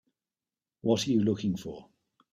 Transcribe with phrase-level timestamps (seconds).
[0.81, 1.87] What are you looking for?